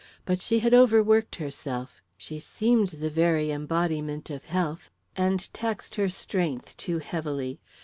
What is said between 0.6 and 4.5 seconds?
had overworked herself she seemed the very embodiment of